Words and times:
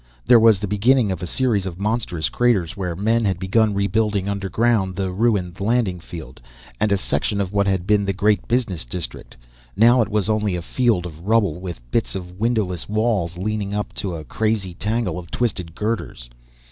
There 0.25 0.39
was 0.39 0.57
the 0.57 0.67
beginning 0.67 1.11
of 1.11 1.21
a 1.21 1.27
series 1.27 1.67
of 1.67 1.79
monstrous 1.79 2.27
craters 2.27 2.75
where 2.75 2.95
men 2.95 3.23
had 3.23 3.37
begun 3.37 3.75
rebuilding 3.75 4.27
underground, 4.27 4.95
the 4.95 5.11
ruined 5.11 5.59
landing 5.61 5.99
field, 5.99 6.41
and 6.79 6.91
a 6.91 6.97
section 6.97 7.39
of 7.39 7.53
what 7.53 7.67
had 7.67 7.85
been 7.85 8.03
the 8.05 8.11
great 8.11 8.47
business 8.47 8.83
district. 8.83 9.37
Now 9.75 10.01
it 10.01 10.09
was 10.09 10.27
only 10.27 10.55
a 10.55 10.61
field 10.63 11.05
of 11.05 11.27
rubble, 11.27 11.59
with 11.59 11.87
bits 11.91 12.15
of 12.15 12.39
windowless 12.39 12.89
walls 12.89 13.37
leading 13.37 13.75
up 13.75 13.93
to 14.01 14.15
a 14.15 14.23
crazy 14.25 14.73
tangle 14.73 15.19
of 15.19 15.29
twisted 15.29 15.75
girders. 15.75 16.31